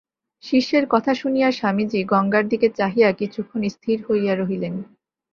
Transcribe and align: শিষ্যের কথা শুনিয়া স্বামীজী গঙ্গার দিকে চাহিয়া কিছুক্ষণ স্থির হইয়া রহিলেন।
শিষ্যের 0.43 0.85
কথা 0.89 1.11
শুনিয়া 1.13 1.49
স্বামীজী 1.51 1.99
গঙ্গার 2.03 2.45
দিকে 2.47 2.67
চাহিয়া 2.69 3.09
কিছুক্ষণ 3.11 3.61
স্থির 3.69 3.97
হইয়া 4.07 4.33
রহিলেন। 4.35 4.73